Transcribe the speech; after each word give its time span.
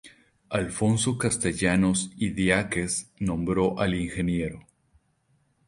Alfonso 0.49 1.15
Castellanos 1.19 2.11
Idiáquez 2.17 3.11
nombró 3.19 3.77
al 3.79 3.93
Ing. 3.93 4.57